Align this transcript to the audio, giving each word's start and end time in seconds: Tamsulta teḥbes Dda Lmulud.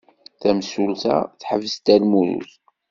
Tamsulta 0.41 1.17
teḥbes 1.39 1.75
Dda 1.77 1.95
Lmulud. 2.01 2.51